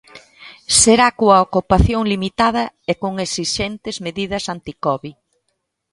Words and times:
Será 0.81 1.07
coa 1.19 1.37
ocupación 1.47 2.01
limitada 2.13 2.63
e 2.91 2.93
con 3.01 3.13
esixentes 3.25 3.95
medidas 4.05 4.43
anticovid. 4.55 5.17